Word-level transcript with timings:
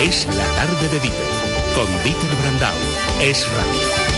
Es 0.00 0.26
la 0.26 0.44
tarde 0.54 0.88
de 0.90 1.00
Dieter, 1.00 1.18
con 1.74 1.86
Dieter 2.04 2.36
Brandau. 2.40 2.74
Es 3.20 3.44
radio. 3.50 4.08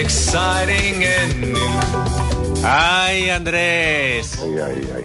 exciting 0.00 1.04
and 1.04 1.40
new. 1.40 1.56
Ay, 2.64 3.30
Andrés. 3.30 4.38
Ay, 4.42 4.58
ay, 4.58 4.88
ay. 4.96 5.04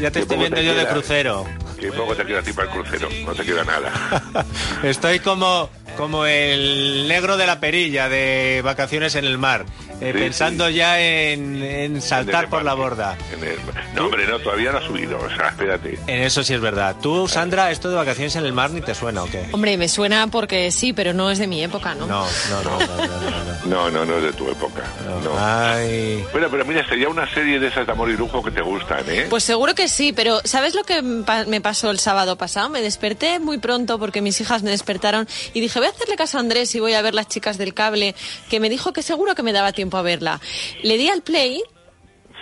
Ya 0.00 0.10
te 0.10 0.20
estoy 0.20 0.38
viendo 0.38 0.56
te 0.56 0.64
yo 0.64 0.74
de 0.74 0.86
crucero. 0.86 1.44
Qué 1.82 1.90
poco 1.90 2.14
te 2.14 2.24
queda 2.24 2.38
a 2.38 2.42
ti 2.42 2.52
para 2.52 2.68
el 2.68 2.74
crucero. 2.74 3.08
No 3.26 3.34
te 3.34 3.42
queda 3.42 3.64
nada. 3.64 4.46
Estoy 4.84 5.18
como, 5.18 5.68
como 5.96 6.26
el 6.26 7.08
negro 7.08 7.36
de 7.36 7.44
la 7.44 7.58
perilla 7.58 8.08
de 8.08 8.60
vacaciones 8.62 9.16
en 9.16 9.24
el 9.24 9.36
mar, 9.36 9.66
eh, 10.02 10.12
Sí, 10.12 10.18
pensando 10.18 10.68
ya 10.68 11.00
en, 11.00 11.62
en 11.62 12.00
saltar 12.02 12.44
En 12.44 12.50
por 12.50 12.64
la 12.64 12.74
borda. 12.74 13.16
En 13.32 13.42
el- 13.44 13.58
No, 13.94 14.04
hombre, 14.06 14.26
no, 14.26 14.38
todavía 14.38 14.72
no 14.72 14.78
ha 14.78 14.82
subido. 14.86 15.18
O 15.18 15.28
sea, 15.28 15.48
espérate. 15.48 15.98
En 16.06 16.22
eso 16.22 16.42
sí 16.42 16.54
es 16.54 16.60
verdad. 16.60 16.96
Tú, 17.00 17.28
Sandra, 17.28 17.70
esto 17.70 17.88
de 17.90 17.96
vacaciones 17.96 18.34
en 18.36 18.44
el 18.44 18.52
mar 18.52 18.70
ni 18.70 18.80
te 18.80 18.94
suena 18.94 19.22
o 19.22 19.26
qué? 19.26 19.46
Hombre, 19.52 19.76
me 19.76 19.88
suena 19.88 20.26
porque 20.26 20.70
sí, 20.70 20.92
pero 20.92 21.12
no 21.12 21.30
es 21.30 21.38
de 21.38 21.46
mi 21.46 21.62
época, 21.62 21.94
¿no? 21.94 22.06
No, 22.06 22.26
no, 22.50 22.62
no, 22.62 22.78
no, 22.78 22.86
no, 22.86 23.06
no, 23.06 23.66
No, 23.66 23.90
no, 23.90 24.04
no 24.04 24.16
es 24.18 24.22
de 24.24 24.32
tu 24.32 24.50
época. 24.50 24.82
no. 25.06 25.20
No. 25.22 25.30
Ay. 25.38 26.24
Bueno, 26.32 26.48
pero 26.50 26.64
mira, 26.64 26.86
sería 26.88 27.08
una 27.08 27.32
serie 27.32 27.58
de 27.60 27.68
esas 27.68 27.86
de 27.86 27.92
amor 27.92 28.10
y 28.10 28.16
lujo 28.16 28.42
que 28.42 28.50
te 28.50 28.60
gustan, 28.60 29.04
¿eh? 29.08 29.26
Pues 29.30 29.44
seguro 29.44 29.74
que 29.74 29.88
sí, 29.88 30.12
pero 30.12 30.40
¿sabes 30.44 30.74
lo 30.74 30.82
que 30.84 31.00
me 31.02 31.60
pasó 31.60 31.90
el 31.90 31.98
sábado 32.00 32.36
pasado? 32.36 32.68
Me 32.70 32.80
desperté 32.82 33.38
muy 33.38 33.58
pronto 33.58 33.98
porque 33.98 34.20
mis 34.20 34.40
hijas 34.40 34.62
me 34.62 34.70
despertaron 34.70 35.28
y 35.54 35.60
dije, 35.60 35.78
voy 35.78 35.86
a 35.88 35.90
hacerle 35.90 36.16
caso 36.16 36.38
a 36.38 36.40
Andrés 36.40 36.74
y 36.74 36.80
voy 36.80 36.94
a 36.94 37.02
ver 37.02 37.14
las 37.14 37.28
chicas 37.28 37.56
del 37.58 37.72
cable, 37.74 38.14
que 38.50 38.58
me 38.60 38.68
dijo 38.68 38.92
que 38.92 39.02
seguro 39.02 39.34
que 39.34 39.42
me 39.42 39.52
daba 39.52 39.72
tiempo 39.72 39.91
a 39.98 40.02
verla. 40.02 40.38
Le 40.82 40.96
di 40.96 41.08
al 41.08 41.22
play 41.22 41.62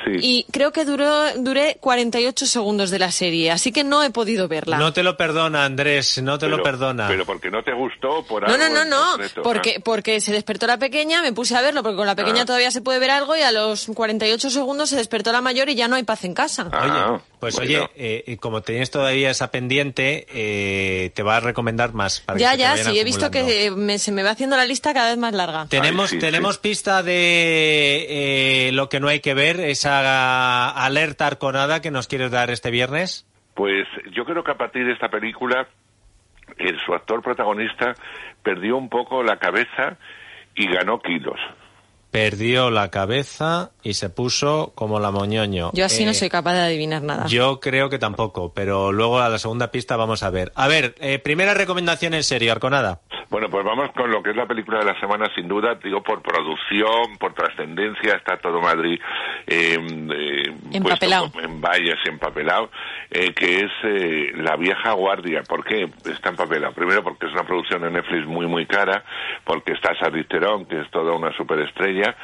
sí. 0.04 0.10
y 0.20 0.46
creo 0.52 0.72
que 0.72 0.84
duró, 0.84 1.32
duré 1.38 1.76
48 1.80 2.46
segundos 2.46 2.90
de 2.90 2.98
la 2.98 3.10
serie, 3.10 3.50
así 3.50 3.72
que 3.72 3.84
no 3.84 4.02
he 4.02 4.10
podido 4.10 4.48
verla. 4.48 4.78
No 4.78 4.92
te 4.92 5.02
lo 5.02 5.16
perdona, 5.16 5.64
Andrés, 5.64 6.22
no 6.22 6.38
te 6.38 6.48
lo 6.48 6.62
perdona. 6.62 7.08
Pero 7.08 7.24
porque 7.26 7.50
no 7.50 7.62
te 7.62 7.72
gustó 7.72 8.24
por 8.26 8.42
No, 8.48 8.54
algo 8.54 8.68
no, 8.68 8.84
no, 8.84 8.84
no, 8.84 9.10
concreto, 9.12 9.42
porque, 9.42 9.74
¿no? 9.78 9.84
porque 9.84 10.20
se 10.20 10.32
despertó 10.32 10.66
la 10.66 10.78
pequeña, 10.78 11.22
me 11.22 11.32
puse 11.32 11.56
a 11.56 11.62
verlo, 11.62 11.82
porque 11.82 11.96
con 11.96 12.06
la 12.06 12.14
pequeña 12.16 12.42
Ah. 12.42 12.46
todavía 12.46 12.70
se 12.70 12.80
puede 12.82 12.98
ver 12.98 13.10
algo 13.10 13.36
y 13.36 13.40
a 13.42 13.52
los 13.52 13.86
48 13.94 14.50
segundos 14.50 14.90
se 14.90 14.96
despertó 14.96 15.32
la 15.32 15.40
mayor 15.40 15.68
y 15.68 15.74
ya 15.74 15.88
no 15.88 15.96
hay 15.96 16.02
paz 16.02 16.24
en 16.24 16.34
casa. 16.34 16.68
Ah, 16.72 17.10
Oye, 17.14 17.20
pues 17.38 17.54
bueno. 17.56 17.70
oye, 17.82 17.90
eh, 18.26 18.36
como 18.38 18.62
tenías 18.62 18.90
todavía 18.90 19.30
esa 19.30 19.50
pendiente, 19.50 20.26
eh, 20.32 21.10
te 21.14 21.22
va 21.22 21.36
a 21.36 21.40
recomendar 21.40 21.92
más. 21.94 22.20
Para 22.20 22.38
ya, 22.38 22.54
ya, 22.54 22.76
sí, 22.76 22.98
he 22.98 23.04
visto 23.04 23.30
que 23.30 23.70
me- 23.70 23.98
se 23.98 24.12
me 24.12 24.22
va 24.22 24.30
haciendo 24.30 24.56
la 24.56 24.66
lista 24.66 24.92
cada 24.94 25.10
vez 25.10 25.18
más 25.18 25.32
larga. 25.34 25.66
Tenemos, 25.68 26.10
Ay, 26.12 26.18
sí, 26.18 26.20
tenemos 26.20 26.54
sí. 26.56 26.60
pista 26.62 27.02
de 27.02 28.06
eh, 28.68 28.72
lo 28.72 28.88
que 28.88 29.00
no 29.00 29.08
hay 29.08 29.20
que 29.20 29.34
ver, 29.34 29.60
esa 29.60 29.89
alerta 29.90 31.26
arconada 31.26 31.80
que 31.80 31.90
nos 31.90 32.08
quieres 32.08 32.30
dar 32.30 32.50
este 32.50 32.70
viernes. 32.70 33.26
Pues 33.54 33.86
yo 34.12 34.24
creo 34.24 34.42
que 34.44 34.52
a 34.52 34.56
partir 34.56 34.86
de 34.86 34.92
esta 34.92 35.08
película, 35.08 35.66
eh, 36.58 36.72
su 36.84 36.94
actor 36.94 37.22
protagonista 37.22 37.94
perdió 38.42 38.76
un 38.76 38.88
poco 38.88 39.22
la 39.22 39.38
cabeza 39.38 39.96
y 40.54 40.66
ganó 40.68 41.00
kilos. 41.00 41.38
Perdió 42.10 42.70
la 42.70 42.90
cabeza 42.90 43.70
y 43.84 43.94
se 43.94 44.10
puso 44.10 44.72
como 44.74 44.98
la 44.98 45.12
moñoño. 45.12 45.70
Yo 45.74 45.84
así 45.84 46.04
no 46.04 46.10
Eh, 46.10 46.14
soy 46.14 46.28
capaz 46.28 46.54
de 46.54 46.62
adivinar 46.62 47.02
nada. 47.02 47.26
Yo 47.28 47.60
creo 47.60 47.88
que 47.88 48.00
tampoco, 48.00 48.52
pero 48.52 48.90
luego 48.90 49.20
a 49.20 49.28
la 49.28 49.38
segunda 49.38 49.70
pista 49.70 49.94
vamos 49.96 50.24
a 50.24 50.30
ver. 50.30 50.50
A 50.56 50.66
ver, 50.66 50.96
eh, 50.98 51.20
primera 51.20 51.54
recomendación 51.54 52.14
en 52.14 52.24
serio, 52.24 52.50
Arconada. 52.50 53.00
Bueno, 53.30 53.48
pues 53.48 53.64
vamos 53.64 53.90
con 53.92 54.10
lo 54.10 54.22
que 54.24 54.30
es 54.30 54.36
la 54.36 54.46
película 54.46 54.80
de 54.80 54.86
la 54.86 54.98
semana, 54.98 55.26
sin 55.36 55.46
duda, 55.46 55.76
digo, 55.76 56.02
por 56.02 56.20
producción, 56.20 57.16
por 57.18 57.32
trascendencia, 57.32 58.14
está 58.16 58.36
todo 58.38 58.60
Madrid 58.60 59.00
eh, 59.46 59.78
eh, 59.78 60.52
Empapelado. 60.72 61.30
puesto 61.30 61.48
en 61.48 61.60
vallas, 61.60 61.98
empapelado, 62.06 62.70
eh, 63.08 63.32
que 63.32 63.60
es 63.60 63.70
eh, 63.84 64.32
La 64.34 64.56
vieja 64.56 64.92
guardia. 64.94 65.42
¿Por 65.48 65.64
qué 65.64 65.88
está 66.06 66.30
empapelado? 66.30 66.72
Primero 66.74 67.04
porque 67.04 67.26
es 67.26 67.32
una 67.32 67.44
producción 67.44 67.82
de 67.82 67.90
Netflix 67.92 68.26
muy, 68.26 68.46
muy 68.48 68.66
cara, 68.66 69.04
porque 69.44 69.74
está 69.74 69.94
Charlize 69.96 70.26
Theron, 70.28 70.66
que 70.66 70.80
es 70.80 70.90
toda 70.90 71.12
una 71.14 71.32
superestrella, 71.36 72.16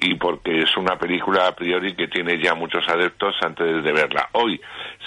y 0.00 0.14
porque 0.14 0.60
es 0.62 0.74
una 0.78 0.96
película 0.96 1.46
a 1.46 1.54
priori 1.54 1.94
que 1.94 2.08
tiene 2.08 2.42
ya 2.42 2.54
muchos 2.54 2.88
adeptos 2.88 3.34
antes 3.42 3.84
de 3.84 3.92
verla. 3.92 4.30
Hoy 4.32 4.58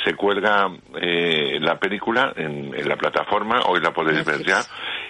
se 0.05 0.13
cuelga 0.13 0.67
eh, 1.01 1.57
la 1.59 1.79
película 1.79 2.31
en, 2.35 2.75
en 2.75 2.87
la 2.87 2.95
plataforma, 2.95 3.61
hoy 3.65 3.81
la 3.81 3.91
podéis 3.91 4.23
ver 4.23 4.45
ya, 4.45 4.61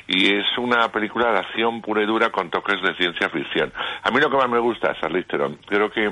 y 0.07 0.33
es 0.33 0.45
una 0.57 0.89
película 0.91 1.31
de 1.31 1.39
acción 1.39 1.81
pura 1.81 2.01
y 2.01 2.05
dura 2.05 2.29
con 2.29 2.49
toques 2.49 2.81
de 2.81 2.95
ciencia 2.95 3.29
ficción. 3.29 3.71
A 4.03 4.11
mí 4.11 4.19
lo 4.19 4.29
que 4.29 4.37
más 4.37 4.49
me 4.49 4.59
gusta 4.59 4.91
es 4.91 4.99
Charlize 5.01 5.27
Theron. 5.27 5.59
Creo 5.67 5.91
que 5.91 6.11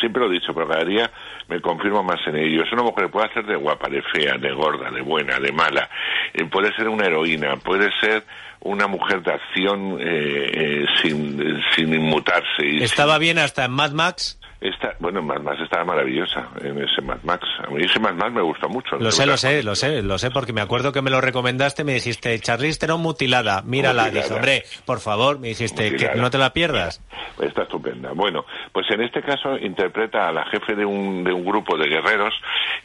Siempre 0.00 0.22
lo 0.22 0.30
he 0.30 0.34
dicho, 0.34 0.54
pero 0.54 0.68
cada 0.68 0.84
día 0.84 1.10
me 1.48 1.60
confirmo 1.60 2.02
más 2.02 2.20
en 2.26 2.36
ello. 2.36 2.62
Es 2.62 2.72
una 2.72 2.82
mujer 2.82 3.06
que 3.06 3.12
puede 3.12 3.26
hacer 3.26 3.44
de 3.44 3.56
guapa, 3.56 3.88
de 3.90 4.02
fea, 4.02 4.38
de 4.38 4.52
gorda, 4.52 4.90
de 4.90 5.02
buena, 5.02 5.38
de 5.38 5.52
mala. 5.52 5.88
Eh, 6.32 6.44
puede 6.44 6.74
ser 6.76 6.88
una 6.88 7.06
heroína, 7.06 7.56
puede 7.56 7.90
ser 8.00 8.24
una 8.60 8.86
mujer 8.86 9.22
de 9.22 9.32
acción 9.32 9.98
eh, 10.00 10.50
eh, 10.52 10.86
sin, 11.02 11.62
sin 11.74 11.92
inmutarse. 11.92 12.64
Y 12.64 12.82
Estaba 12.82 13.18
bien 13.18 13.38
hasta 13.38 13.64
en 13.64 13.72
Mad 13.72 13.92
Max. 13.92 14.38
Esta, 14.62 14.94
bueno, 15.00 15.20
Mad 15.22 15.40
Max 15.40 15.60
estaba 15.60 15.84
maravillosa 15.84 16.48
en 16.60 16.78
ese 16.78 17.02
Mad 17.02 17.18
Max. 17.24 17.44
A 17.66 17.70
mí 17.70 17.82
ese 17.82 17.98
Mad 17.98 18.14
Max 18.14 18.32
me 18.32 18.42
gustó 18.42 18.68
mucho. 18.68 18.96
Lo 18.96 19.10
sé, 19.10 19.26
lo 19.26 19.36
sé, 19.36 19.62
lo 19.64 19.74
sé, 19.74 20.02
lo 20.02 20.18
sé, 20.18 20.30
porque 20.30 20.52
me 20.52 20.60
acuerdo 20.60 20.92
que 20.92 21.02
me 21.02 21.10
lo 21.10 21.20
recomendaste, 21.20 21.82
me 21.82 21.94
dijiste, 21.94 22.38
Charlize 22.38 22.78
Theron 22.78 23.00
mutilada, 23.00 23.62
mírala, 23.62 24.04
Mutilada. 24.04 24.22
dije, 24.22 24.34
hombre, 24.34 24.62
por 24.86 25.00
favor, 25.00 25.40
me 25.40 25.48
dijiste, 25.48 25.96
que 25.96 26.10
no 26.14 26.30
te 26.30 26.38
la 26.38 26.52
pierdas. 26.52 27.02
Está 27.40 27.62
estupenda. 27.62 28.12
Bueno, 28.12 28.44
pues 28.72 28.86
en 28.92 29.02
este 29.02 29.20
caso 29.22 29.56
interpreta 29.58 30.28
a 30.28 30.32
la 30.32 30.44
jefe 30.46 30.76
de 30.76 30.84
un, 30.84 31.24
de 31.24 31.32
un 31.32 31.44
grupo 31.44 31.76
de 31.76 31.88
guerreros, 31.88 32.32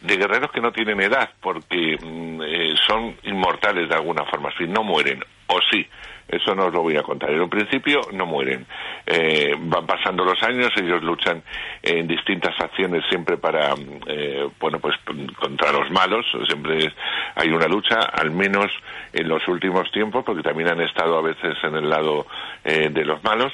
de 0.01 0.17
guerreros 0.17 0.51
que 0.51 0.61
no 0.61 0.71
tienen 0.71 0.99
edad, 0.99 1.29
porque 1.39 1.95
mm, 2.01 2.41
eh, 2.41 2.73
son 2.87 3.15
inmortales 3.23 3.87
de 3.87 3.95
alguna 3.95 4.25
forma, 4.25 4.49
si 4.57 4.65
no 4.65 4.83
mueren, 4.83 5.23
o 5.45 5.59
sí. 5.69 5.85
Eso 6.27 6.53
no 6.53 6.65
os 6.65 6.73
lo 6.73 6.81
voy 6.81 6.97
a 6.97 7.03
contar. 7.03 7.31
En 7.31 7.41
un 7.41 7.49
principio 7.49 8.01
no 8.11 8.25
mueren. 8.25 8.65
Eh, 9.05 9.55
van 9.57 9.85
pasando 9.85 10.25
los 10.25 10.41
años, 10.43 10.71
ellos 10.75 11.01
luchan 11.01 11.41
en 11.81 12.07
distintas 12.07 12.53
acciones 12.59 13.03
siempre 13.09 13.37
para, 13.37 13.73
eh, 14.07 14.47
bueno, 14.59 14.79
pues 14.79 14.95
contra 15.39 15.71
los 15.71 15.89
malos. 15.91 16.25
Siempre 16.45 16.93
hay 17.35 17.49
una 17.49 17.67
lucha, 17.67 17.99
al 17.99 18.31
menos 18.31 18.67
en 19.13 19.27
los 19.27 19.47
últimos 19.47 19.89
tiempos, 19.91 20.23
porque 20.25 20.43
también 20.43 20.69
han 20.69 20.81
estado 20.81 21.17
a 21.17 21.21
veces 21.21 21.55
en 21.63 21.75
el 21.75 21.89
lado 21.89 22.27
eh, 22.63 22.89
de 22.89 23.05
los 23.05 23.23
malos, 23.23 23.53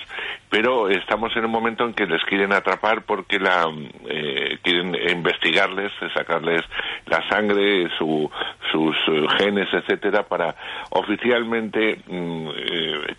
pero 0.50 0.90
estamos 0.90 1.35
en 1.35 1.45
un 1.45 1.51
momento 1.51 1.84
en 1.85 1.94
que 1.94 2.05
les 2.05 2.23
quieren 2.25 2.51
atrapar 2.53 3.03
porque 3.03 3.40
la 3.40 3.66
eh, 4.09 4.57
quieren 4.63 4.95
investigarles, 4.95 5.91
sacarles 6.13 6.63
la 7.05 7.28
sangre, 7.29 7.90
su, 7.97 8.29
sus 8.72 8.95
eh, 9.07 9.25
genes, 9.38 9.67
etcétera, 9.72 10.23
para 10.23 10.55
oficialmente 10.90 12.00
mm, 12.07 12.50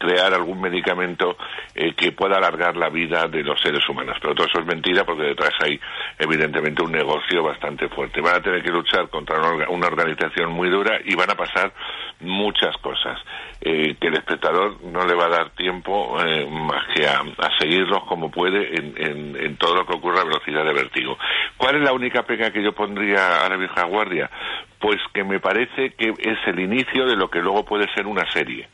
crear 0.05 0.33
algún 0.35 0.61
medicamento 0.61 1.37
eh, 1.75 1.95
que 1.95 2.13
pueda 2.13 2.37
alargar 2.37 2.77
la 2.77 2.89
vida 2.91 3.27
de 3.29 3.43
los 3.43 3.61
seres 3.61 3.89
humanos. 3.89 4.17
Pero 4.21 4.35
todo 4.35 4.47
eso 4.47 4.61
es 4.61 4.67
mentira 4.67 5.05
porque 5.05 5.23
detrás 5.25 5.53
hay 5.63 5.81
evidentemente 6.19 6.83
un 6.83 6.93
negocio 6.93 7.43
bastante 7.43 7.89
fuerte. 7.89 8.21
Van 8.21 8.37
a 8.37 8.43
tener 8.43 8.63
que 8.63 8.71
luchar 8.71 9.09
contra 9.09 9.39
una, 9.39 9.49
orga- 9.51 9.69
una 9.71 9.87
organización 9.87 10.53
muy 10.53 10.69
dura 10.69 10.99
y 11.05 11.15
van 11.15 11.31
a 11.31 11.35
pasar 11.35 11.73
muchas 12.21 12.77
cosas 12.79 13.19
eh, 13.61 13.97
que 14.01 14.09
el 14.09 14.15
espectador 14.15 14.83
no 14.85 15.05
le 15.07 15.15
va 15.15 15.27
a 15.27 15.29
dar 15.31 15.51
tiempo 15.51 16.17
eh, 16.25 16.47
más 16.51 16.87
que 16.95 17.07
a, 17.07 17.23
seguirlos 17.59 18.05
como 18.05 18.31
puede 18.31 18.77
en, 18.77 18.95
en- 18.97 19.37
en 19.37 19.57
todo 19.57 19.75
lo 19.75 19.87
que 19.87 19.95
ocurra 19.95 20.21
a 20.21 20.25
velocidad 20.25 20.65
de 20.65 20.73
vértigo. 20.73 21.17
¿Cuál 21.57 21.77
es 21.77 21.83
la 21.83 21.93
única 21.93 22.23
pega 22.25 22.51
que 22.51 22.63
yo 22.63 22.73
pondría 22.73 23.45
a 23.45 23.49
la 23.49 23.57
vieja 23.57 23.85
guardia? 23.85 24.31
Pues 24.79 25.01
que 25.15 25.25
me 25.25 25.41
parece 25.41 25.95
que 25.97 26.11
es 26.19 26.39
el 26.47 26.61
inicio 26.61 27.07
de 27.07 27.17
lo 27.17 27.31
que 27.31 27.41
luego 27.41 27.65
puede 27.65 27.87
ser 27.95 28.07
una 28.07 28.31
serie. 28.31 28.69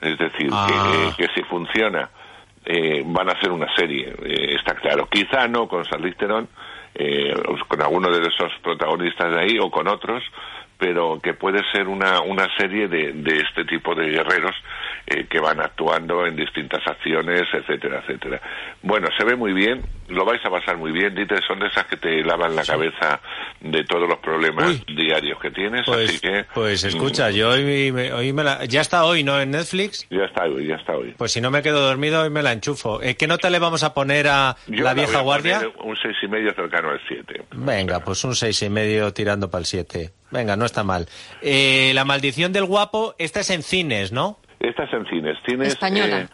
Es 0.00 0.18
decir, 0.18 0.48
Ah. 0.52 0.66
que, 0.68 0.74
eh, 0.74 1.12
que 1.28 1.34
si 1.34 1.42
funciona 1.44 2.08
eh, 2.64 3.02
van 3.06 3.28
a 3.30 3.40
ser 3.40 3.50
una 3.50 3.66
serie, 3.74 4.14
eh, 4.22 4.54
está 4.58 4.74
claro. 4.74 5.08
Quizá 5.10 5.48
no 5.48 5.66
con 5.66 5.82
Charlize 5.84 6.16
Theron, 6.16 6.46
eh, 6.94 7.34
con 7.66 7.80
alguno 7.82 8.10
de 8.10 8.20
esos 8.20 8.52
protagonistas 8.62 9.30
de 9.34 9.40
ahí 9.40 9.58
o 9.58 9.70
con 9.70 9.88
otros, 9.88 10.22
pero 10.80 11.20
que 11.22 11.34
puede 11.34 11.60
ser 11.72 11.86
una, 11.86 12.20
una 12.22 12.48
serie 12.58 12.88
de, 12.88 13.12
de 13.12 13.40
este 13.40 13.64
tipo 13.66 13.94
de 13.94 14.08
guerreros 14.08 14.54
eh, 15.06 15.26
que 15.28 15.38
van 15.38 15.60
actuando 15.60 16.26
en 16.26 16.34
distintas 16.36 16.80
acciones, 16.86 17.42
etcétera, 17.52 18.00
etcétera. 18.00 18.40
Bueno, 18.82 19.08
se 19.18 19.24
ve 19.24 19.36
muy 19.36 19.52
bien, 19.52 19.82
lo 20.08 20.24
vais 20.24 20.44
a 20.44 20.50
pasar 20.50 20.76
muy 20.78 20.90
bien, 20.92 21.14
Dieter, 21.14 21.40
son 21.46 21.58
de 21.60 21.66
esas 21.68 21.84
que 21.86 21.96
te 21.96 22.22
lavan 22.24 22.56
la 22.56 22.64
cabeza 22.64 23.20
de 23.60 23.84
todos 23.84 24.08
los 24.08 24.18
problemas 24.18 24.68
Uy. 24.88 24.94
diarios 24.96 25.38
que 25.40 25.50
tienes, 25.50 25.82
Pues, 25.86 26.08
así 26.10 26.20
que... 26.20 26.44
pues 26.54 26.82
escucha, 26.84 27.28
mm, 27.28 27.32
yo 27.32 27.50
hoy, 27.50 27.92
me- 27.92 28.12
hoy 28.12 28.32
me 28.32 28.42
la... 28.42 28.64
Ya 28.64 28.80
está 28.80 29.04
hoy, 29.04 29.22
¿no? 29.22 29.38
En 29.40 29.50
Netflix. 29.50 30.06
Ya 30.10 30.24
está 30.24 30.44
hoy, 30.44 30.66
ya 30.66 30.76
está 30.76 30.96
hoy. 30.96 31.14
Pues 31.18 31.32
si 31.32 31.40
no 31.40 31.50
me 31.50 31.62
quedo 31.62 31.80
dormido, 31.80 32.22
hoy 32.22 32.30
me 32.30 32.42
la 32.42 32.52
enchufo. 32.52 33.02
Eh, 33.02 33.16
¿Qué 33.16 33.26
nota 33.26 33.50
le 33.50 33.58
vamos 33.58 33.82
a 33.82 33.92
poner 33.92 34.28
a 34.28 34.56
Yo 34.66 34.84
la 34.84 34.94
vieja 34.94 35.20
guardia? 35.20 35.60
Un 35.84 35.96
seis 35.96 36.16
y 36.22 36.28
medio 36.28 36.52
cercano 36.54 36.90
al 36.90 37.00
siete. 37.06 37.42
Venga, 37.52 38.00
pues 38.00 38.22
un 38.24 38.34
seis 38.34 38.62
y 38.62 38.70
medio 38.70 39.12
tirando 39.12 39.50
para 39.50 39.60
el 39.60 39.66
siete. 39.66 40.10
Venga, 40.30 40.56
no 40.56 40.64
está 40.64 40.84
mal. 40.84 41.06
Eh, 41.42 41.92
la 41.94 42.04
maldición 42.04 42.52
del 42.52 42.64
guapo, 42.64 43.14
esta 43.18 43.40
es 43.40 43.50
en 43.50 43.62
cines, 43.62 44.12
¿no? 44.12 44.38
Esta 44.60 44.84
es 44.84 44.92
en 44.92 45.06
cines. 45.06 45.36
cines 45.48 45.68
Española. 45.68 46.20
eh, 46.20 46.28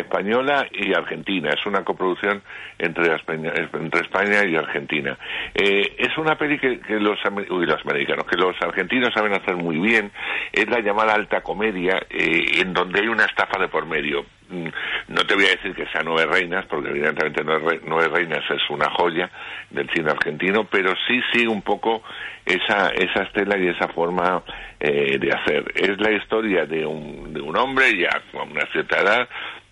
española 0.00 0.66
y 0.72 0.92
argentina. 0.94 1.50
Es 1.50 1.64
una 1.66 1.84
coproducción 1.84 2.42
entre 2.78 3.14
España, 3.14 3.52
entre 3.56 4.00
España 4.00 4.44
y 4.46 4.56
Argentina. 4.56 5.16
Eh, 5.54 5.94
es 5.98 6.16
una 6.18 6.36
peli 6.36 6.58
que, 6.58 6.80
los, 7.00 7.18
uy, 7.50 7.66
los 7.66 7.80
americanos, 7.84 8.24
que 8.26 8.36
los 8.36 8.54
argentinos 8.62 9.12
saben 9.14 9.32
hacer 9.34 9.56
muy 9.56 9.78
bien. 9.78 10.10
Es 10.52 10.68
la 10.68 10.80
llamada 10.80 11.14
alta 11.14 11.40
comedia, 11.42 12.00
eh, 12.10 12.60
en 12.60 12.72
donde 12.72 13.00
hay 13.00 13.08
una 13.08 13.24
estafa 13.24 13.58
de 13.60 13.68
por 13.68 13.86
medio. 13.86 14.24
Mm, 14.50 14.68
No 15.08 15.26
te 15.26 15.34
voy 15.34 15.44
a 15.44 15.50
decir 15.50 15.74
que 15.74 15.86
sea 15.86 16.02
Nueve 16.02 16.26
Reinas, 16.32 16.64
porque 16.66 16.88
evidentemente 16.90 17.42
Nueve, 17.44 17.64
Re- 17.66 17.80
Nueve 17.86 18.08
Reinas 18.08 18.44
es 18.50 18.62
una 18.70 18.88
joya 18.90 19.30
del 19.70 19.88
cine 19.90 20.10
argentino, 20.10 20.64
pero 20.64 20.94
sí 21.06 21.20
sigue 21.32 21.48
un 21.48 21.62
poco 21.62 22.02
esa, 22.46 22.88
esa 22.90 23.22
estela 23.24 23.58
y 23.58 23.68
esa 23.68 23.88
forma 23.88 24.42
eh, 24.80 25.18
de 25.18 25.30
hacer. 25.32 25.64
Es 25.74 25.98
la 26.00 26.12
historia 26.12 26.64
de 26.64 26.86
un, 26.86 27.34
de 27.34 27.40
un 27.42 27.56
hombre 27.58 27.94
ya 27.98 28.22
con 28.32 28.50
una 28.52 28.64
cierta 28.72 29.00
edad, 29.00 29.28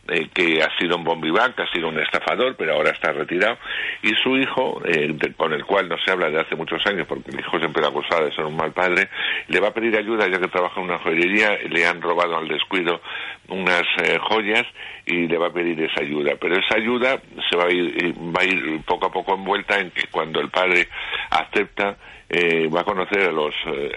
eh, 0.08 0.28
que 0.32 0.62
ha 0.62 0.70
sido 0.78 0.96
un 0.96 1.04
bombivac, 1.04 1.58
ha 1.60 1.70
sido 1.72 1.88
un 1.88 1.98
estafador, 1.98 2.56
pero 2.56 2.74
ahora 2.74 2.90
está 2.90 3.12
retirado, 3.12 3.58
y 4.02 4.10
su 4.22 4.36
hijo, 4.36 4.80
eh, 4.84 5.10
de- 5.12 5.32
con 5.34 5.52
el 5.52 5.64
cual 5.64 5.88
no 5.88 5.96
se 6.04 6.10
habla 6.12 6.30
de 6.30 6.40
hace 6.40 6.54
muchos 6.56 6.84
años, 6.86 7.06
porque 7.06 7.30
el 7.30 7.40
hijo 7.40 7.58
siempre 7.58 7.80
lo 7.82 7.88
ha 7.88 7.90
acusado 7.90 8.24
de 8.24 8.34
ser 8.34 8.44
un 8.44 8.56
mal 8.56 8.72
padre, 8.72 9.08
le 9.48 9.60
va 9.60 9.68
a 9.68 9.74
pedir 9.74 9.96
ayuda 9.96 10.28
ya 10.28 10.38
que 10.38 10.48
trabaja 10.48 10.80
en 10.80 10.86
una 10.86 10.98
joyería, 10.98 11.58
le 11.68 11.86
han 11.86 12.00
robado 12.00 12.36
al 12.36 12.48
descuido 12.48 13.00
unas 13.48 13.82
eh, 14.02 14.18
joyas 14.28 14.64
y 15.06 15.28
le 15.28 15.38
va 15.38 15.48
a 15.48 15.52
pedir 15.52 15.80
esa 15.82 16.02
ayuda, 16.02 16.32
pero 16.40 16.56
esa 16.56 16.76
ayuda 16.76 17.20
se 17.48 17.56
va 17.56 17.64
a 17.64 17.70
ir, 17.70 18.04
eh, 18.04 18.12
va 18.16 18.40
a 18.42 18.44
ir 18.44 18.80
poco 18.84 19.06
a 19.06 19.12
poco 19.12 19.34
envuelta 19.34 19.78
en 19.78 19.90
que 19.92 20.08
cuando 20.10 20.40
el 20.40 20.50
padre 20.50 20.88
acepta, 21.30 21.96
eh, 22.28 22.68
va 22.74 22.80
a 22.80 22.84
conocer 22.84 23.28
a 23.28 23.30
los, 23.32 23.54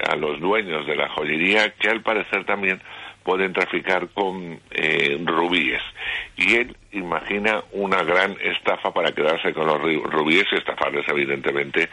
a 0.08 0.16
los 0.16 0.40
dueños 0.40 0.86
de 0.86 0.96
la 0.96 1.10
joyería, 1.10 1.72
que 1.72 1.90
al 1.90 2.02
parecer 2.02 2.46
también 2.46 2.80
pueden 3.30 3.54
traficar 3.54 4.08
con 4.10 4.60
eh, 4.72 5.22
rubíes. 5.24 5.84
Y 6.36 6.56
él 6.56 6.76
imagina 6.94 7.64
una 7.74 8.02
gran 8.02 8.36
estafa 8.42 8.92
para 8.92 9.12
quedarse 9.12 9.54
con 9.54 9.68
los 9.68 9.80
rubíes 9.80 10.46
y 10.52 10.56
estafarles, 10.56 11.06
evidentemente, 11.08 11.90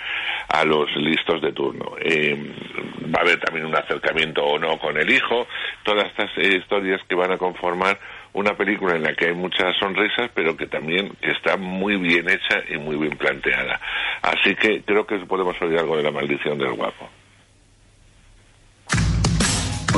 a 0.49 0.65
los 0.65 0.89
listos 0.97 1.43
de 1.43 1.53
turno. 1.53 1.93
Eh, 2.01 2.35
va 3.15 3.19
a 3.19 3.23
haber 3.23 3.39
también 3.39 3.67
un 3.67 3.77
acercamiento 3.77 4.43
o 4.47 4.59
no 4.59 4.79
con 4.79 4.97
el 4.97 5.11
hijo, 5.11 5.47
todas 5.83 6.07
estas 6.07 6.31
eh, 6.39 6.57
historias 6.57 7.03
que 7.07 7.15
van 7.15 7.33
a 7.33 7.37
conformar 7.37 7.99
una 8.33 8.57
película 8.57 8.97
en 8.97 9.03
la 9.03 9.13
que 9.13 9.27
hay 9.27 9.35
muchas 9.35 9.77
sonrisas, 9.79 10.31
pero 10.33 10.57
que 10.57 10.69
también 10.69 11.13
está 11.21 11.59
muy 11.59 11.99
bien 11.99 12.31
hecha 12.31 12.63
y 12.71 12.79
muy 12.79 12.97
bien 12.97 13.19
planteada. 13.19 13.79
Así 14.23 14.55
que 14.55 14.81
creo 14.81 15.07
que 15.07 15.19
podemos 15.27 15.61
oír 15.61 15.79
algo 15.79 15.99
de 15.99 16.03
la 16.03 16.11
maldición 16.11 16.57
del 16.57 16.73
guapo. 16.73 17.11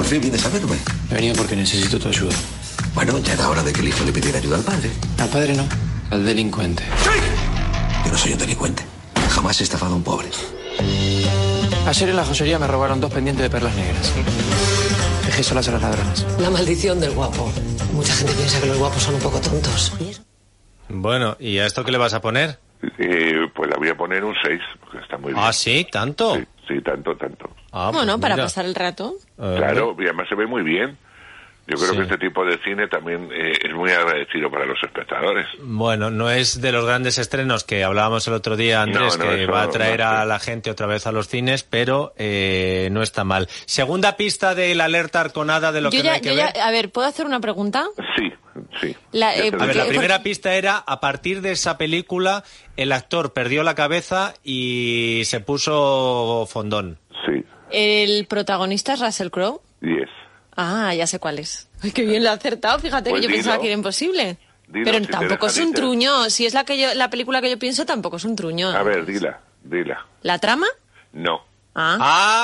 Fin 0.08 0.22
vienes 0.22 0.46
a 0.46 0.48
verme. 0.48 0.76
He 1.10 1.14
venido 1.14 1.34
porque 1.36 1.54
necesito 1.54 1.98
tu 1.98 2.08
ayuda. 2.08 2.34
Bueno, 2.94 3.18
ya 3.18 3.34
era 3.34 3.50
hora 3.50 3.62
de 3.62 3.74
que 3.74 3.80
el 3.80 3.88
hijo 3.88 4.02
le 4.06 4.12
pidiera 4.12 4.38
ayuda 4.38 4.56
al 4.56 4.62
padre. 4.62 4.90
Al 5.18 5.28
padre 5.28 5.54
no, 5.54 5.68
al 6.10 6.24
delincuente. 6.24 6.82
Yo 8.06 8.12
no 8.12 8.16
soy 8.16 8.32
un 8.32 8.38
delincuente. 8.38 8.84
Jamás 9.28 9.60
he 9.60 9.64
estafado 9.64 9.92
a 9.92 9.96
un 9.96 10.02
pobre. 10.02 10.28
Ayer 11.86 12.08
en 12.08 12.16
la 12.16 12.24
joyería 12.24 12.58
me 12.58 12.66
robaron 12.66 13.02
dos 13.02 13.12
pendientes 13.12 13.42
de 13.42 13.50
perlas 13.50 13.74
negras. 13.76 14.14
Dejé 15.26 15.42
solas 15.42 15.68
a 15.68 15.72
los 15.72 15.82
ladrones. 15.82 16.26
La 16.40 16.48
maldición 16.48 17.00
del 17.00 17.10
guapo. 17.10 17.52
Mucha 17.92 18.14
gente 18.14 18.32
piensa 18.32 18.62
que 18.62 18.66
los 18.66 18.78
guapos 18.78 19.02
son 19.02 19.14
un 19.14 19.20
poco 19.20 19.40
tontos. 19.42 19.92
Bueno, 20.88 21.36
¿y 21.38 21.58
a 21.58 21.66
esto 21.66 21.84
qué 21.84 21.92
le 21.92 21.98
vas 21.98 22.14
a 22.14 22.22
poner? 22.22 22.58
Eh, 22.98 23.46
pues 23.54 23.68
la 23.68 23.76
voy 23.76 23.90
a 23.90 23.94
poner 23.94 24.24
un 24.24 24.34
6, 24.42 24.58
porque 24.80 24.98
está 25.00 25.18
muy 25.18 25.34
bien. 25.34 25.44
Ah, 25.44 25.52
sí, 25.52 25.86
tanto. 25.92 26.36
Sí, 26.36 26.46
sí, 26.66 26.80
tanto, 26.80 27.14
tanto. 27.14 27.50
Ah, 27.72 27.90
Bueno, 27.92 28.12
pues 28.14 28.22
para 28.22 28.34
mira. 28.36 28.44
pasar 28.46 28.64
el 28.64 28.74
rato. 28.74 29.14
Claro, 29.36 29.96
y 29.98 30.04
además 30.04 30.26
se 30.28 30.34
ve 30.34 30.46
muy 30.46 30.62
bien. 30.62 30.96
Yo 31.70 31.76
creo 31.76 31.90
Sí. 31.90 31.96
que 31.98 32.02
este 32.04 32.16
tipo 32.16 32.46
de 32.46 32.56
cine 32.64 32.88
también 32.88 33.28
eh, 33.30 33.52
es 33.62 33.74
muy 33.74 33.90
agradecido 33.90 34.50
para 34.50 34.64
los 34.64 34.78
espectadores. 34.82 35.46
Bueno, 35.60 36.10
no 36.10 36.30
es 36.30 36.62
de 36.62 36.72
los 36.72 36.86
grandes 36.86 37.18
estrenos 37.18 37.62
que 37.62 37.84
hablábamos 37.84 38.26
el 38.26 38.32
otro 38.32 38.56
día, 38.56 38.80
Andrés, 38.80 39.18
No, 39.18 39.24
no, 39.26 39.30
que 39.30 39.44
va 39.44 39.64
a 39.64 39.68
traer 39.70 40.00
no, 40.00 40.06
a 40.08 40.24
la 40.24 40.38
gente 40.38 40.70
otra 40.70 40.86
vez 40.86 41.06
a 41.06 41.12
los 41.12 41.28
cines, 41.28 41.64
pero 41.64 42.14
eh, 42.16 42.88
no 42.90 43.02
está 43.02 43.24
mal. 43.24 43.48
Segunda 43.66 44.16
pista 44.16 44.54
de 44.54 44.74
la 44.74 44.84
alerta 44.86 45.20
arconada 45.20 45.70
de 45.70 45.82
lo 45.82 45.90
Yo 45.90 45.98
que 45.98 45.98
no 45.98 46.04
ya, 46.04 46.12
hay 46.14 46.20
que 46.22 46.28
yo 46.30 46.36
ya, 46.36 46.46
ver. 46.46 46.60
a 46.62 46.70
ver, 46.70 46.90
¿puedo 46.90 47.06
hacer 47.06 47.26
una 47.26 47.40
pregunta? 47.40 47.84
Sí, 48.16 48.32
sí. 48.80 48.96
La, 49.12 49.36
eh, 49.36 49.48
A 49.48 49.66
ver, 49.66 49.76
la 49.76 49.82
porque- 49.82 49.88
primera 49.90 50.22
pista 50.22 50.54
era, 50.54 50.78
a 50.78 51.00
partir 51.00 51.42
de 51.42 51.52
esa 51.52 51.76
película, 51.76 52.44
el 52.78 52.92
actor 52.92 53.34
perdió 53.34 53.62
la 53.62 53.74
cabeza 53.74 54.32
y 54.42 55.20
se 55.26 55.40
puso 55.40 56.46
fondón. 56.50 56.98
Sí, 57.26 57.44
El 57.70 58.26
protagonista 58.26 58.94
es 58.94 59.00
Russell 59.00 59.28
Crowe. 59.30 59.60
yes. 59.80 60.08
Ah, 60.56 60.92
ya 60.94 61.06
sé 61.06 61.18
cuál 61.20 61.38
es. 61.38 61.68
Ay, 61.82 61.92
qué 61.92 62.02
bien 62.04 62.24
lo 62.24 62.30
ha 62.30 62.32
acertado. 62.32 62.78
Fíjate 62.80 63.10
Pues 63.10 63.20
que 63.20 63.26
yo 63.26 63.28
dilo. 63.30 63.38
pensaba 63.38 63.60
que 63.60 63.66
era 63.68 63.74
imposible. 63.76 64.36
Dilo, 64.66 64.84
Pero 64.84 64.98
si 64.98 65.06
tampoco 65.06 65.46
es 65.46 65.58
un 65.58 65.72
truño. 65.72 66.28
Si 66.30 66.46
es 66.46 66.52
la 66.54 66.64
que 66.64 66.78
yo, 66.78 66.92
la 66.94 67.08
película 67.10 67.40
que 67.40 67.48
yo 67.50 67.58
pienso, 67.58 67.86
tampoco 67.86 68.16
es 68.16 68.24
un 68.24 68.34
truño. 68.34 68.68
A 68.70 68.82
ver, 68.82 69.06
dila, 69.06 69.40
dila. 69.62 70.04
¿La 70.22 70.38
trama? 70.40 70.66
No. 71.12 71.44
Ah. 71.76 71.96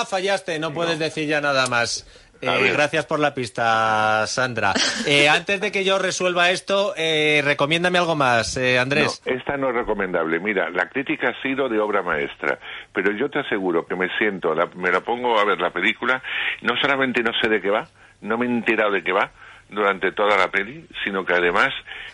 Ah, 0.02 0.06
fallaste, 0.08 0.58
no 0.60 0.72
puedes 0.72 0.98
decir 1.00 1.26
ya 1.26 1.40
nada 1.40 1.66
más. 1.66 2.06
Eh, 2.40 2.70
gracias 2.72 3.06
por 3.06 3.18
la 3.20 3.32
pista, 3.34 4.24
Sandra. 4.26 4.74
Eh, 5.06 5.28
antes 5.28 5.60
de 5.60 5.72
que 5.72 5.82
yo 5.84 5.98
resuelva 5.98 6.50
esto, 6.50 6.94
eh, 6.96 7.42
recomiéndame 7.44 7.98
algo 7.98 8.14
más, 8.16 8.56
eh, 8.56 8.78
Andrés. 8.78 9.22
No, 9.26 9.32
esta 9.34 9.56
no 9.56 9.70
es 9.70 9.74
recomendable. 9.74 10.38
Mira, 10.40 10.70
la 10.70 10.88
crítica 10.88 11.30
ha 11.30 11.42
sido 11.42 11.68
de 11.68 11.78
obra 11.80 12.02
maestra, 12.02 12.58
pero 12.94 13.10
yo 13.12 13.28
te 13.28 13.40
aseguro 13.40 13.86
que 13.86 13.96
me 13.96 14.08
siento, 14.16 14.54
la- 14.54 14.70
me 14.76 14.90
la 14.90 15.00
pongo 15.00 15.38
a 15.38 15.44
ver 15.44 15.60
la 15.60 15.70
película, 15.70 16.22
no 16.62 16.76
solamente 16.76 17.22
no 17.22 17.32
sé 17.42 17.48
de 17.48 17.60
qué 17.60 17.68
va, 17.70 17.88
no 18.22 18.38
me 18.38 18.46
he 18.46 18.48
enterado 18.48 18.92
de 18.92 19.02
qué 19.02 19.12
va 19.12 19.30
durante 19.68 20.12
toda 20.12 20.38
la 20.38 20.48
peli, 20.50 20.86
sino 21.02 21.24
que 21.26 21.34
además 21.34 21.70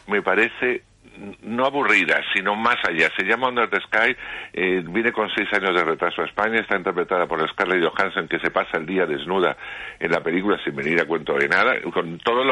me 0.06 0.22
parece 0.22 0.82
no 1.42 1.66
aburrida, 1.66 2.20
sino 2.34 2.54
más 2.54 2.76
allá. 2.88 3.10
Se 3.16 3.24
llama 3.24 3.48
Under 3.48 3.68
the 3.68 3.80
Sky, 3.80 4.16
eh, 4.52 4.82
viene 4.86 5.12
con 5.12 5.28
seis 5.34 5.48
años 5.52 5.74
de 5.74 5.84
retraso 5.84 6.22
a 6.22 6.24
España, 6.26 6.60
está 6.60 6.76
interpretada 6.76 7.26
por 7.26 7.46
Scarlett 7.50 7.84
Johansson, 7.84 8.28
que 8.28 8.38
se 8.38 8.50
pasa 8.50 8.78
el 8.78 8.86
día 8.86 9.06
desnuda 9.06 9.56
en 9.98 10.10
la 10.10 10.20
película 10.20 10.58
sin 10.64 10.74
venir 10.74 11.00
a 11.00 11.04
cuento 11.04 11.34
de 11.34 11.48
nada, 11.48 11.74
con 11.92 12.18
todas 12.18 12.46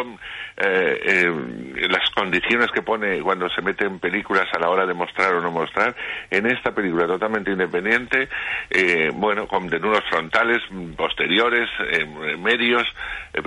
las 0.57 2.11
condiciones 2.11 2.71
que 2.73 2.83
pone 2.83 3.21
cuando 3.21 3.49
se 3.49 3.63
mete 3.63 3.87
en 3.87 3.99
películas 3.99 4.47
a 4.53 4.59
la 4.59 4.69
hora 4.69 4.87
de 4.87 4.95
mostrar 4.95 5.35
o 5.35 5.41
no 5.41 5.51
mostrar. 5.51 5.95
En 6.31 6.47
esta 6.47 6.73
película 6.75 7.07
totalmente 7.07 7.51
independiente, 7.51 8.29
eh, 8.71 9.11
bueno, 9.15 9.47
con 9.47 9.69
desnudos 9.69 10.05
frontales, 10.11 10.59
posteriores, 10.97 11.69
eh, 11.91 12.05
medios, 12.39 12.85
eh, 13.35 13.43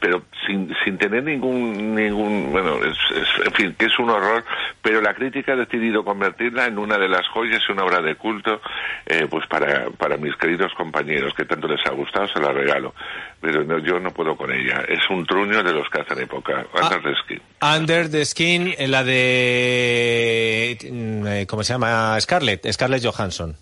pero, 0.00 0.22
sin, 0.46 0.74
sin 0.84 0.98
tener 0.98 1.22
ningún, 1.22 1.94
ningún 1.94 2.52
bueno, 2.52 2.78
en 2.82 3.52
fin, 3.52 3.74
que 3.78 3.86
es 3.86 3.98
un 3.98 4.10
horror, 4.10 4.44
pero 4.82 5.00
la 5.00 5.14
crítica 5.14 5.52
ha 5.52 5.56
decidido 5.56 6.04
convertirla 6.04 6.66
en 6.66 6.78
una 6.78 6.98
de 6.98 7.08
las 7.08 7.26
joyas 7.28 7.62
y 7.68 7.72
una 7.72 7.84
obra 7.84 8.00
de 8.02 8.14
culto, 8.16 8.60
eh, 9.06 9.26
pues 9.30 9.46
para, 9.48 9.90
para 9.90 10.16
mis 10.16 10.34
queridos 10.36 10.72
compañeros, 10.76 11.32
que 11.34 11.44
tanto 11.44 11.68
les 11.68 11.84
ha 11.86 11.90
gustado, 11.90 12.26
se 12.28 12.40
la 12.40 12.52
regalo. 12.52 12.94
Pero 13.40 13.64
no, 13.64 13.78
yo 13.78 13.98
no 13.98 14.10
puedo 14.10 14.36
con 14.36 14.52
ella. 14.52 14.84
Es 14.88 15.00
un 15.10 15.26
truño 15.26 15.62
de 15.62 15.72
los 15.72 15.88
que 15.90 16.00
hacen 16.00 16.20
época. 16.20 16.64
Under 16.74 17.02
the 17.02 17.14
Skin. 17.22 17.42
Under 17.60 18.10
the 18.10 18.24
Skin, 18.24 18.74
eh, 18.78 18.88
la 18.88 19.02
de... 19.04 20.78
eh, 20.80 21.46
¿Cómo 21.48 21.62
se 21.62 21.72
llama? 21.74 22.18
Scarlett, 22.20 22.70
Scarlett 22.72 23.04
Johansson. 23.04 23.56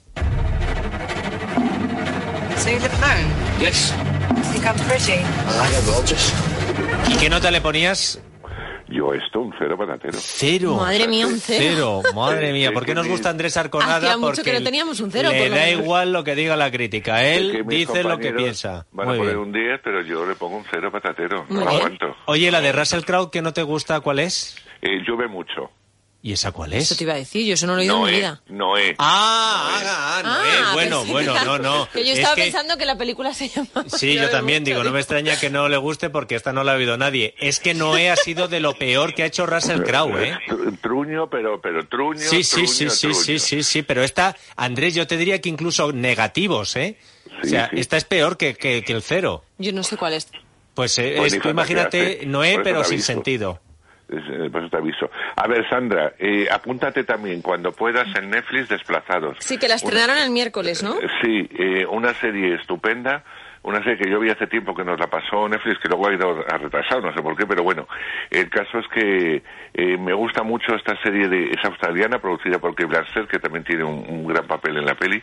So 2.56 2.68
you 2.68 2.78
live 2.78 2.92
alone? 3.02 3.26
Yes. 3.58 3.94
Think 4.52 4.66
I'm 4.66 4.76
pretty? 4.86 5.12
I 5.12 5.22
have 5.74 5.84
vultures. 5.86 6.32
¿Y 7.08 7.16
qué 7.16 7.30
nota 7.30 7.50
le 7.50 7.60
ponías? 7.60 8.20
Yo 8.90 9.14
esto, 9.14 9.40
un 9.40 9.54
cero 9.58 9.78
patatero. 9.78 10.18
Cero. 10.20 10.74
Madre 10.76 11.06
mía, 11.06 11.26
un 11.26 11.38
cero. 11.38 12.02
Madre 12.14 12.52
mía. 12.52 12.72
¿Por 12.72 12.84
qué 12.84 12.94
nos 12.94 13.06
gusta 13.06 13.30
Andrés 13.30 13.56
Arconada? 13.56 13.96
Hacía 13.98 14.16
mucho 14.16 14.36
Porque 14.36 14.50
que 14.50 14.58
no 14.58 14.64
teníamos 14.64 14.98
un 15.00 15.10
cero, 15.12 15.28
Le 15.30 15.38
por 15.48 15.50
da 15.50 15.64
menos. 15.64 15.82
igual 15.84 16.12
lo 16.12 16.24
que 16.24 16.34
diga 16.34 16.56
la 16.56 16.70
crítica. 16.70 17.24
Es 17.24 17.38
Él 17.38 17.52
que 17.52 17.62
mis 17.64 17.78
dice 17.88 18.02
lo 18.02 18.18
que 18.18 18.32
piensa. 18.32 18.86
Van 18.92 19.06
Muy 19.06 19.14
a 19.14 19.18
poner 19.18 19.34
bien. 19.36 19.46
un 19.46 19.52
10, 19.52 19.80
pero 19.84 20.02
yo 20.02 20.26
le 20.26 20.34
pongo 20.34 20.56
un 20.56 20.64
cero 20.70 20.90
patatero. 20.90 21.44
Muy 21.48 21.60
No 21.64 21.70
bien. 21.70 21.76
aguanto. 21.82 22.16
Oye, 22.26 22.50
la 22.50 22.60
de 22.60 22.72
Russell 22.72 23.02
Crowe 23.04 23.30
que 23.30 23.42
no 23.42 23.52
te 23.52 23.62
gusta, 23.62 24.00
¿cuál 24.00 24.18
es? 24.18 24.56
Eh, 24.82 24.98
llueve 25.06 25.28
mucho. 25.28 25.70
¿Y 26.22 26.34
esa 26.34 26.52
cuál 26.52 26.74
Eso 26.74 26.92
es? 26.92 26.98
te 26.98 27.04
iba 27.04 27.14
a 27.14 27.16
decir, 27.16 27.46
yo 27.46 27.54
eso 27.54 27.66
no 27.66 27.76
lo 27.76 27.80
he 27.80 27.84
oído 27.90 27.94
en 27.96 28.00
mi 28.02 28.06
Noé, 28.10 28.16
vida. 28.18 28.42
Noé. 28.48 28.94
Ah, 28.98 29.80
ah, 29.82 30.22
ah, 30.22 30.22
Ah, 30.22 30.66
es. 30.68 30.72
Bueno, 30.74 30.98
pensé 30.98 31.12
bueno, 31.12 31.32
que- 31.34 31.44
no, 31.46 31.58
no. 31.58 31.88
Que 31.94 32.04
yo 32.04 32.12
Es 32.12 32.18
estaba 32.18 32.34
que- 32.34 32.42
pensando 32.42 32.76
que 32.76 32.84
la 32.84 32.98
película 32.98 33.32
se 33.32 33.48
llamaba. 33.48 33.84
Sí, 33.88 34.14
yo 34.16 34.28
también 34.28 34.62
digo, 34.62 34.84
no 34.84 34.90
me 34.90 34.98
extraña 35.00 35.40
que 35.40 35.48
no 35.48 35.68
le 35.70 35.78
guste 35.78 36.10
porque 36.10 36.34
esta 36.34 36.52
no 36.52 36.62
la 36.62 36.72
ha 36.72 36.74
oído 36.76 36.98
nadie. 36.98 37.34
Es 37.38 37.58
que 37.58 37.72
Noé 37.72 38.10
ha 38.10 38.16
sido 38.16 38.48
de 38.48 38.60
lo 38.60 38.74
peor 38.74 39.14
que 39.14 39.22
ha 39.22 39.26
hecho 39.26 39.46
Russell 39.46 39.82
Crowe, 39.82 40.22
¿eh? 40.22 40.38
Tru- 40.46 40.78
Truño, 40.82 41.30
pero, 41.30 41.58
pero 41.60 41.86
truño, 41.88 42.20
Sí, 42.20 42.44
sí, 42.44 42.56
truño, 42.56 42.68
sí, 42.68 42.90
sí, 42.90 42.98
truño. 43.08 43.14
sí, 43.14 43.38
sí, 43.38 43.62
sí, 43.62 43.82
pero 43.82 44.02
esta, 44.04 44.36
Andrés, 44.56 44.94
yo 44.94 45.06
te 45.06 45.16
diría 45.16 45.40
que 45.40 45.48
incluso 45.48 45.90
negativos, 45.92 46.76
¿eh? 46.76 46.98
o 47.40 47.44
Sí, 47.44 47.50
sea, 47.50 47.70
sí. 47.70 47.80
esta 47.80 47.96
es 47.96 48.04
peor 48.04 48.36
que, 48.36 48.54
que, 48.54 48.82
que 48.84 48.92
el 48.92 49.00
cero. 49.02 49.42
Yo 49.56 49.72
no 49.72 49.82
sé 49.82 49.96
cuál 49.96 50.12
es. 50.12 50.28
Pues 50.74 50.98
eh, 50.98 51.14
Pues 51.16 51.32
es, 51.32 51.40
tú 51.40 51.48
imagínate. 51.48 52.20
Noé, 52.26 52.52
eso 52.52 52.60
pero 52.62 52.84
sin 52.84 53.00
sentido. 53.02 53.58
Eh, 54.10 54.50
por 54.50 54.62
eso 54.62 54.70
te 54.70 54.76
aviso. 54.76 55.10
A 55.36 55.46
ver, 55.46 55.68
Sandra, 55.68 56.14
eh, 56.18 56.48
apúntate 56.50 57.04
también 57.04 57.42
cuando 57.42 57.72
puedas 57.72 58.08
en 58.16 58.30
Netflix 58.30 58.68
Desplazados. 58.68 59.36
Sí, 59.40 59.58
que 59.58 59.68
la 59.68 59.74
estrenaron 59.74 60.18
el 60.18 60.30
miércoles, 60.30 60.82
¿no? 60.82 60.96
Sí, 61.22 61.48
eh, 61.58 61.86
una 61.86 62.14
serie 62.14 62.54
estupenda, 62.54 63.24
una 63.62 63.78
serie 63.82 63.98
que 63.98 64.10
yo 64.10 64.18
vi 64.18 64.30
hace 64.30 64.46
tiempo 64.46 64.74
que 64.74 64.84
nos 64.84 64.98
la 64.98 65.08
pasó 65.08 65.48
Netflix, 65.48 65.78
que 65.80 65.88
luego 65.88 66.08
ha 66.08 66.14
ido 66.14 66.44
a 66.48 66.56
retrasar, 66.56 67.02
no 67.02 67.12
sé 67.12 67.22
por 67.22 67.36
qué, 67.36 67.46
pero 67.46 67.62
bueno, 67.62 67.86
el 68.30 68.48
caso 68.48 68.78
es 68.78 68.88
que 68.88 69.42
eh, 69.74 69.96
me 69.98 70.14
gusta 70.14 70.42
mucho 70.42 70.74
esta 70.74 70.96
serie 71.02 71.28
de 71.28 71.50
es 71.50 71.64
australiana, 71.64 72.18
producida 72.18 72.58
por 72.58 72.74
Kate 72.74 72.86
Blanchett, 72.86 73.28
que 73.28 73.38
también 73.38 73.64
tiene 73.64 73.84
un, 73.84 74.26
gran 74.26 74.46
papel 74.46 74.78
en 74.78 74.86
la 74.86 74.94
peli, 74.94 75.20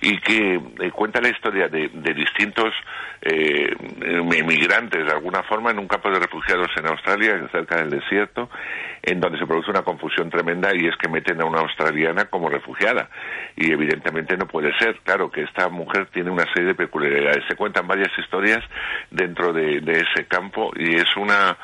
y 0.00 0.18
que 0.20 0.60
eh, 0.80 0.90
cuenta 0.92 1.20
la 1.20 1.28
historia 1.28 1.68
de, 1.68 1.88
distintos 2.14 2.72
eh, 3.20 3.74
emigrantes, 4.00 5.04
de 5.04 5.12
alguna 5.12 5.42
forma, 5.42 5.70
en 5.70 5.78
un 5.78 5.88
campo 5.88 6.10
de 6.10 6.20
refugiados 6.20 6.68
en 6.76 6.86
Australia, 6.86 7.48
cerca 7.50 7.76
del 7.76 7.90
desierto, 7.90 8.48
en 9.02 9.20
donde 9.20 9.38
se 9.38 9.46
produce 9.46 9.70
una 9.70 9.82
confusión 9.82 10.30
tremenda 10.30 10.74
y 10.74 10.86
es 10.86 10.96
que 10.96 11.08
meten 11.08 11.40
a 11.42 11.44
una 11.44 11.60
australiana 11.60 12.24
como 12.26 12.48
refugiada. 12.48 13.10
Y 13.56 13.70
evidentemente 13.70 14.36
no 14.36 14.46
puede 14.46 14.72
ser. 14.78 14.98
Claro 15.04 15.30
que 15.30 15.42
esta 15.42 15.68
mujer 15.68 16.06
tiene 16.06 16.30
una 16.30 16.44
serie 16.54 16.68
de 16.68 16.74
peculiaridades. 16.74 17.44
Se 17.46 17.56
varias 17.82 18.10
historias 18.18 18.64
dentro 19.10 19.52
de, 19.52 19.80
de 19.80 20.00
ese 20.00 20.26
campo 20.26 20.72
y 20.76 20.94
es 20.96 21.16
una 21.16 21.56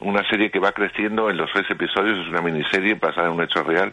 una 0.00 0.22
serie 0.28 0.50
que 0.50 0.58
va 0.60 0.72
creciendo 0.72 1.28
en 1.30 1.36
los 1.36 1.50
seis 1.52 1.66
episodios, 1.70 2.18
es 2.20 2.28
una 2.28 2.40
miniserie 2.40 2.94
basada 2.94 3.26
en 3.28 3.34
un 3.34 3.42
hecho 3.42 3.62
real 3.62 3.92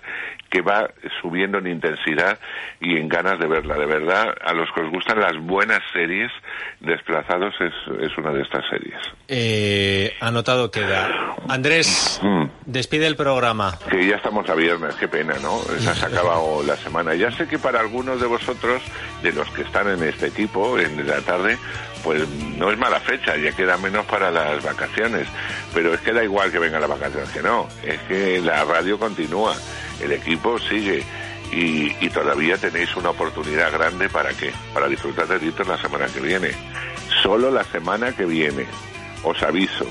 que 0.49 0.61
va 0.61 0.89
subiendo 1.21 1.57
en 1.57 1.67
intensidad 1.67 2.37
y 2.79 2.97
en 2.97 3.09
ganas 3.09 3.39
de 3.39 3.47
verla. 3.47 3.75
De 3.75 3.85
verdad, 3.85 4.35
a 4.45 4.53
los 4.53 4.69
que 4.73 4.81
os 4.81 4.91
gustan 4.91 5.19
las 5.19 5.37
buenas 5.37 5.81
series, 5.93 6.31
Desplazados 6.79 7.55
es, 7.61 7.73
es 8.01 8.15
una 8.17 8.31
de 8.31 8.41
estas 8.43 8.63
series. 8.69 8.95
Eh, 9.27 10.13
anotado 10.19 10.69
queda. 10.69 11.35
Andrés, 11.49 12.19
Mm. 12.21 12.45
despide 12.65 13.07
el 13.07 13.15
programa. 13.15 13.73
Que 13.89 14.05
ya 14.05 14.17
estamos 14.17 14.47
a 14.49 14.55
viernes, 14.55 14.93
qué 14.95 15.07
pena, 15.07 15.33
¿no? 15.41 15.59
Esa 15.75 15.95
se 15.95 16.05
ha 16.05 16.09
acabado 16.09 16.61
la 16.65 16.75
semana. 16.75 17.15
Ya 17.15 17.31
sé 17.31 17.47
que 17.47 17.57
para 17.57 17.79
algunos 17.79 18.21
de 18.21 18.27
vosotros, 18.27 18.83
de 19.23 19.31
los 19.33 19.49
que 19.51 19.63
están 19.63 19.89
en 19.89 20.03
este 20.03 20.27
equipo, 20.27 20.77
en 20.77 21.07
la 21.07 21.21
tarde, 21.21 21.57
pues 22.03 22.27
no 22.57 22.69
es 22.71 22.77
mala 22.77 22.99
fecha, 22.99 23.35
ya 23.37 23.51
queda 23.55 23.77
menos 23.77 24.05
para 24.05 24.29
las 24.29 24.63
vacaciones. 24.63 25.27
Pero 25.73 25.94
es 25.95 26.01
que 26.01 26.13
da 26.13 26.23
igual 26.23 26.51
que 26.51 26.59
vengan 26.59 26.81
las 26.81 26.89
vacaciones 26.89 27.29
que 27.29 27.41
no. 27.41 27.67
Es 27.83 27.99
que 28.01 28.41
la 28.41 28.63
radio 28.63 28.99
continúa, 28.99 29.55
el 30.01 30.11
equipo 30.11 30.59
sigue. 30.59 31.03
Y, 31.51 32.09
todavía 32.09 32.57
tenéis 32.57 32.95
una 32.95 33.09
oportunidad 33.09 33.71
grande 33.71 34.09
para 34.09 34.33
qué? 34.33 34.51
Para 34.73 34.87
disfrutar 34.87 35.27
de 35.27 35.39
Dieter 35.39 35.67
la 35.67 35.77
semana 35.77 36.07
que 36.07 36.19
viene. 36.19 36.51
Solo 37.21 37.51
la 37.51 37.63
semana 37.65 38.11
que 38.13 38.25
viene. 38.25 38.65
Os 39.23 39.41
aviso. 39.43 39.85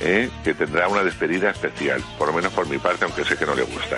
¿eh? 0.00 0.28
que 0.44 0.54
tendrá 0.54 0.88
una 0.88 1.02
despedida 1.02 1.50
especial, 1.50 2.02
por 2.18 2.28
lo 2.28 2.34
menos 2.34 2.52
por 2.52 2.68
mi 2.68 2.78
parte, 2.78 3.06
aunque 3.06 3.24
sé 3.24 3.36
que 3.36 3.46
no 3.46 3.54
le 3.54 3.62
gusta. 3.62 3.96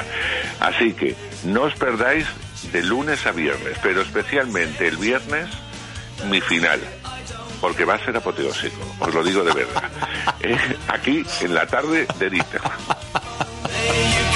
Así 0.61 0.93
que 0.93 1.17
no 1.45 1.63
os 1.63 1.75
perdáis 1.75 2.25
de 2.73 2.83
lunes 2.83 3.27
a 3.27 3.33
viernes, 3.33 3.77
pero 3.83 4.03
especialmente 4.03 4.87
el 4.87 4.97
viernes, 4.97 5.49
mi 6.31 6.41
final, 6.41 6.81
porque 7.61 7.85
va 7.85 7.95
a 7.95 8.05
ser 8.05 8.17
apoteósico, 8.17 8.81
os 9.01 9.15
lo 9.15 9.23
digo 9.23 9.43
de 9.43 9.53
verdad. 9.53 9.85
¿eh? 10.41 10.57
aquí, 10.89 11.25
en 11.41 11.55
la 11.55 11.67
tarde 11.67 12.07
de 12.19 12.31
Dieter. 12.31 12.61